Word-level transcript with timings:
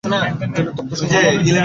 যেন 0.03 0.67
তপ্ত 0.69 0.91
সোনার 0.93 1.23
মতো। 1.37 1.51